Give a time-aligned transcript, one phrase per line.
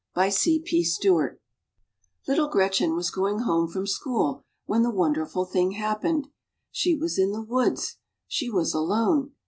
[0.15, 1.37] 'T~
[2.27, 6.27] ITTLE Gretchen was going home from school when the wonderful thing happened.
[6.71, 7.97] She was in the woods.
[8.27, 9.33] She was alone.